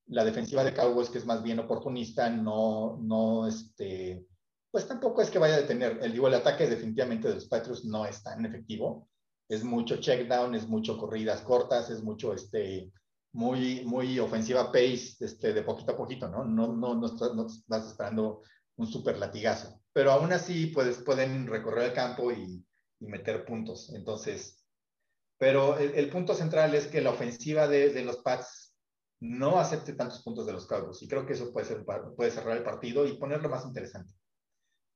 [0.08, 4.24] la defensiva de Cowboys, que es más bien oportunista, no, no, este,
[4.70, 5.98] pues tampoco es que vaya a detener.
[6.04, 9.10] El, digo, el ataque definitivamente de los Patriots no es tan efectivo.
[9.50, 12.92] Es mucho check down, es mucho corridas cortas, es mucho, este,
[13.36, 16.46] muy, muy ofensiva pace, este, de poquito a poquito, ¿no?
[16.46, 18.42] No, no, no, estás, no estás esperando
[18.78, 19.82] un super latigazo.
[19.92, 22.66] Pero aún así, pues, pueden recorrer el campo y,
[23.02, 23.94] y meter puntos.
[23.94, 24.66] Entonces,
[25.38, 28.74] pero el, el, punto central es que la ofensiva de, de, los Pats
[29.20, 31.02] no acepte tantos puntos de los Cowboys.
[31.02, 31.84] Y creo que eso puede, ser,
[32.16, 34.14] puede cerrar el partido y ponerlo más interesante.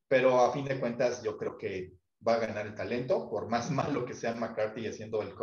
[0.07, 1.91] Pero a fin de cuentas, yo creo que
[2.25, 5.33] va a ganar el talento, por más malo que sea McCarthy haciendo el,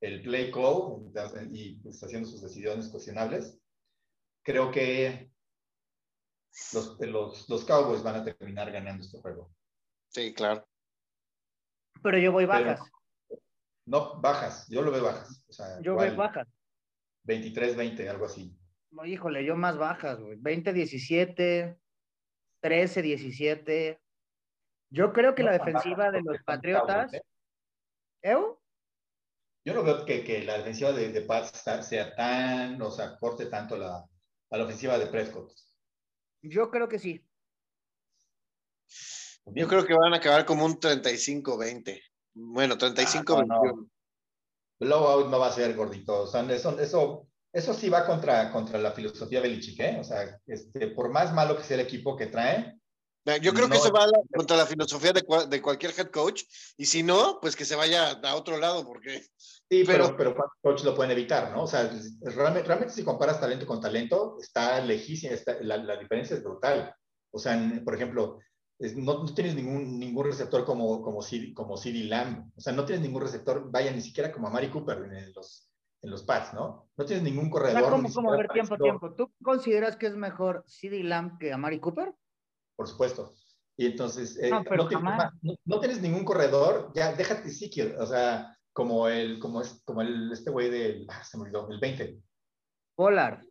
[0.00, 1.10] el play call
[1.52, 3.58] y pues, haciendo sus decisiones cuestionables.
[4.42, 5.30] Creo que
[6.72, 9.50] los, los, los Cowboys van a terminar ganando este juego.
[10.08, 10.66] Sí, claro.
[12.02, 12.80] Pero yo voy bajas.
[13.28, 13.42] Pero,
[13.86, 15.44] no, bajas, yo lo veo bajas.
[15.48, 16.46] O sea, yo veo bajas.
[17.24, 18.56] 23-20, algo así.
[18.90, 20.38] No, híjole, yo más bajas, güey.
[20.38, 21.78] 20-17,
[22.60, 24.00] 13, 17.
[24.90, 27.12] Yo creo que la defensiva de los Patriotas.
[27.12, 27.22] ¿eh?
[29.68, 33.76] Yo no veo que, la defensiva de, de Pats sea tan, o sea, corte tanto
[33.76, 35.52] la, a la ofensiva de Prescott.
[36.40, 37.22] Yo creo que sí.
[39.44, 42.00] Yo creo que van a acabar como un 35-20.
[42.32, 43.46] Bueno, 35-21.
[43.50, 43.86] Ah,
[44.80, 46.22] Blowout no va a ser gordito.
[46.22, 49.98] O sea, eso, eso, eso sí va contra, contra la filosofía Belichick, ¿eh?
[50.00, 52.77] O sea, este, por más malo que sea el equipo que trae.
[53.36, 56.44] Yo creo que se va contra la filosofía de, de, cualquier head coach.
[56.76, 59.22] Y si no, pues que se vaya a otro lado, porque.
[59.70, 61.64] Sí, pero, pero, coach lo pueden evitar, ¿no?
[61.64, 61.90] O sea,
[62.22, 66.94] realmente, realmente si comparas talento con talento, está lejísimo, la, la, diferencia es brutal.
[67.30, 68.38] O sea, por ejemplo,
[68.96, 72.50] no, no, tienes ningún, ningún receptor como, como, CD, como CD Lamb.
[72.56, 75.70] O sea, no tienes ningún receptor, vaya, ni siquiera como a Mari Cooper en los,
[76.02, 76.88] en los pads, ¿no?
[76.96, 77.90] No tienes ningún corredor.
[77.90, 78.32] ¿Cómo, cómo?
[78.32, 79.14] A ver, tiempo, tiempo.
[79.14, 82.14] ¿Tú consideras que es mejor CD Lamb que a Mari Cooper?
[82.78, 83.34] Por supuesto.
[83.76, 85.14] Y entonces, eh, no, no, tienes,
[85.64, 90.30] no, tienes, ningún corredor, ya déjate Ezekiel, o sea, como el, como es, como el,
[90.30, 92.20] este güey del, ah, se me olvidó, el 20.
[92.94, 93.42] Polar.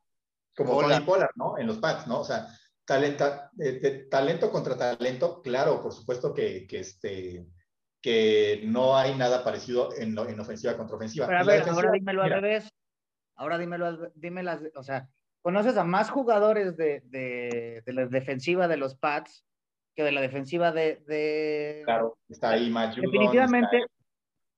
[0.55, 1.05] Como Polar.
[1.05, 1.57] Polar, ¿no?
[1.57, 2.21] En los pads, ¿no?
[2.21, 2.47] O sea,
[2.85, 7.45] talenta, eh, talento contra talento, claro, por supuesto que, que, este,
[8.01, 11.27] que no hay nada parecido en, en ofensiva contra ofensiva.
[11.27, 12.69] Pero a ver, ahora dímelo al revés.
[13.35, 15.09] Ahora dímelo, dime las, o sea,
[15.47, 19.45] conoces a más jugadores de, de, de, la defensiva de los Pats
[19.95, 21.01] que de la defensiva de...
[21.07, 21.83] de...
[21.85, 23.85] Claro, está ahí Matt Definitivamente,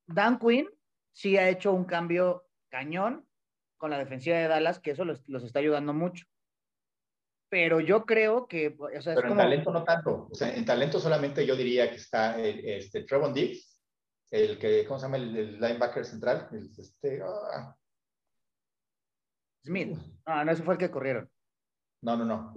[0.08, 0.67] Dan Quinn
[1.13, 3.23] sí ha hecho un cambio cañón
[3.78, 6.25] con la defensiva de Dallas, que eso los, los está ayudando mucho
[7.49, 8.75] pero yo creo que...
[8.80, 10.28] O sea, pero en talento no tanto.
[10.32, 13.80] O sea, en talento solamente yo diría que está este, Trevon Diggs,
[14.32, 15.17] el que, ¿cómo se llama?
[15.17, 16.47] El, linebacker central.
[16.52, 17.75] El, este, ah.
[19.69, 19.97] Smith.
[20.25, 21.29] Ah, no, ese fue el que corrieron.
[22.01, 22.55] No, no, no.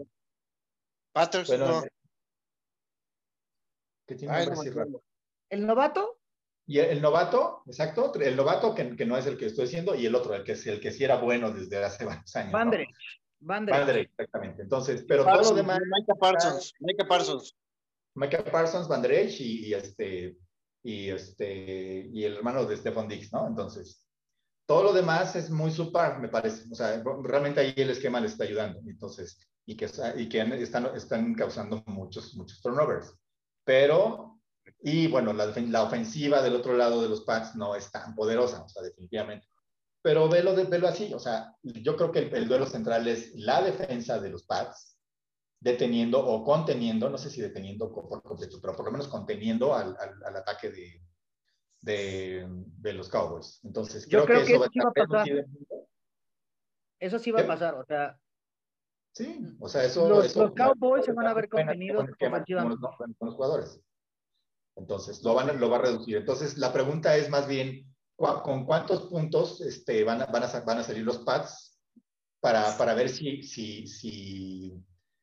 [1.13, 1.61] Patterson.
[1.61, 1.83] no.
[4.07, 5.03] ¿Qué tiene no
[5.51, 6.19] ¿El novato?
[6.67, 10.07] Y el, novato, exacto, el novato que, que, no es el que estoy diciendo, y
[10.07, 12.53] el otro, el que, el que sí era bueno desde hace varios años.
[13.41, 14.63] Van exactamente.
[14.63, 15.81] Entonces, pero todo lo demás.
[15.81, 16.73] Micah Parsons.
[16.79, 17.57] Micah Parsons.
[18.15, 20.39] Micah Parsons, Van y, este,
[20.83, 23.49] y, este, y el hermano de Stefan Dix, ¿no?
[23.49, 24.07] Entonces,
[24.67, 26.65] todo lo demás es muy super, me parece.
[26.71, 28.81] O sea, realmente ahí el esquema le está ayudando.
[28.87, 33.15] Entonces, y que, y que están, están causando muchos, muchos turnovers.
[33.65, 34.41] Pero,
[34.83, 38.63] y bueno, la, la ofensiva del otro lado de los Pats no es tan poderosa,
[38.63, 39.47] o sea, definitivamente.
[40.03, 44.19] Pero velo, velo así, o sea, yo creo que el, duelo central es la defensa
[44.19, 44.99] de los Pats,
[45.61, 49.97] deteniendo o conteniendo, no sé si deteniendo por completo, pero por lo menos conteniendo al,
[50.27, 51.01] al, ataque de,
[51.83, 52.47] de,
[52.79, 53.61] de, los Cowboys.
[53.65, 55.29] Entonces, creo, que, eso, va a pasar.
[56.99, 58.19] Eso sí va a pasar, o sea.
[59.13, 60.09] Sí, o sea, eso.
[60.09, 62.71] Los, los Cowboys se van a ver contenidos con,
[63.21, 63.81] los, jugadores.
[64.77, 66.17] Entonces, lo, van, lo va a reducir.
[66.17, 70.79] Entonces, la pregunta es más bien, con cuántos puntos este, van, a, van, a, van
[70.79, 71.79] a salir los pads
[72.41, 74.73] para, para ver si, si, si,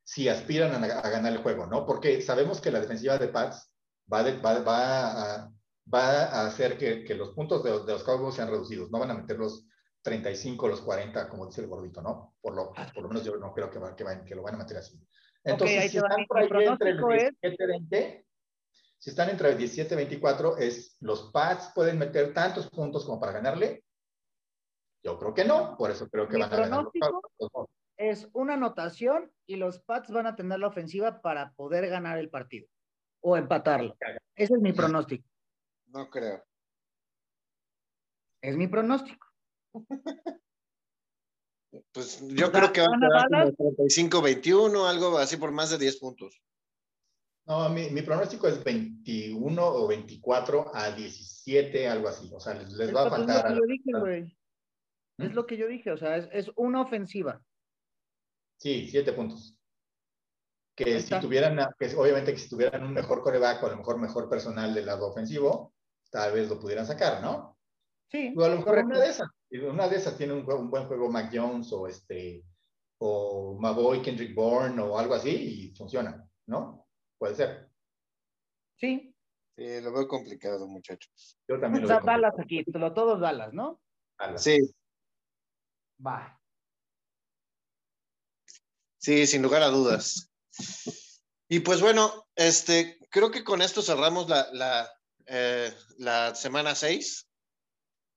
[0.04, 1.86] si aspiran a, ganar el juego, ¿no?
[1.86, 3.72] Porque sabemos que la defensiva de pads
[4.12, 5.52] va, va, va, a,
[5.94, 9.12] va a hacer que, que los puntos de, de, los Cowboys sean reducidos, no van
[9.12, 9.68] a meter los
[10.02, 12.36] 35, los 40, como dice el gordito, ¿no?
[12.42, 14.56] Por lo, por lo menos yo no creo que, va, que, van, que lo van
[14.56, 15.00] a meter así.
[15.44, 18.26] Entonces, si están por ahí entre el 17 20,
[18.98, 23.32] si están entre 17 y 24, es los Pats pueden meter tantos puntos como para
[23.32, 23.84] ganarle.
[25.04, 26.86] Yo creo que no, por eso creo que van a ganar.
[27.96, 32.30] Es una anotación y los Pats van a tener la ofensiva para poder ganar el
[32.30, 32.68] partido
[33.22, 33.98] o empatarlo.
[34.36, 35.26] Ese es mi pronóstico.
[35.90, 36.44] No creo.
[38.42, 39.28] Es mi pronóstico.
[41.92, 46.42] Pues yo creo que van a quedar 35-21, algo así por más de 10 puntos.
[47.46, 52.30] No, mi, mi, pronóstico es 21 o 24 a 17, algo así.
[52.34, 53.52] O sea, les, va a faltar.
[53.52, 54.38] Es lo que yo dije, güey.
[55.18, 55.24] ¿Mm?
[55.24, 57.42] Es lo que yo dije, o sea, es, es una ofensiva.
[58.58, 59.56] Sí, siete puntos.
[60.76, 64.00] Que si tuvieran, que obviamente que si tuvieran un mejor coreback o a lo mejor
[64.00, 65.74] mejor personal del lado ofensivo,
[66.10, 67.58] tal vez lo pudieran sacar, ¿no?
[68.12, 68.34] Sí.
[68.36, 69.28] O a lo mejor una de esas.
[69.52, 72.44] Una de esas tiene un, un buen juego Mac Jones o este,
[73.00, 76.88] o Mavoy, Kendrick Bourne o algo así y funciona, ¿no?
[77.18, 77.70] Puede ser.
[78.78, 79.14] Sí.
[79.56, 81.38] Sí, lo veo complicado, muchachos.
[81.48, 83.82] Yo también lo veo Dallas aquí, todos Dallas, ¿no?
[84.38, 84.58] Sí.
[86.06, 86.40] Va.
[88.98, 90.32] Sí, sin lugar a dudas.
[91.50, 94.90] Y pues bueno, este, creo que con esto cerramos la, la,
[95.30, 97.30] eh, la semana 6.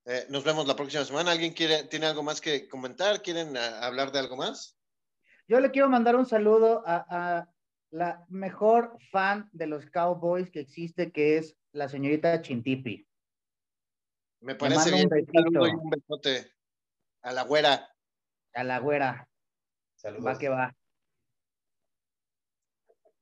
[0.07, 1.33] Eh, nos vemos la próxima semana.
[1.33, 3.23] ¿Alguien quiere, tiene algo más que comentar?
[3.23, 4.77] ¿Quieren uh, hablar de algo más?
[5.47, 7.47] Yo le quiero mandar un saludo a,
[7.91, 13.07] la mejor fan de los Cowboys que existe, que es la señorita Chintipi.
[14.41, 15.11] Me parece bien.
[15.13, 16.51] Un, un besote
[17.21, 17.87] a la güera.
[18.55, 19.29] A la güera.
[19.97, 20.27] Saludos.
[20.27, 20.75] Va que va.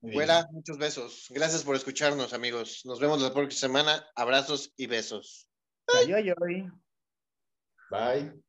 [0.02, 1.26] Güera, muchos besos.
[1.30, 2.82] Gracias por escucharnos, amigos.
[2.84, 4.06] Nos vemos la próxima semana.
[4.14, 5.46] Abrazos y besos.
[5.86, 6.34] Bye.
[7.90, 8.42] Bye.